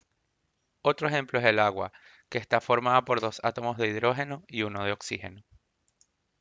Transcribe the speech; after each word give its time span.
otro 0.81 1.07
ejemplo 1.09 1.37
es 1.37 1.45
el 1.45 1.59
agua 1.59 1.91
que 2.27 2.39
está 2.39 2.59
formada 2.59 3.05
por 3.05 3.21
dos 3.21 3.39
átomos 3.43 3.77
de 3.77 3.87
hidrógeno 3.87 4.43
y 4.47 4.63
uno 4.63 4.83
de 4.83 4.93
oxígeno 4.93 5.43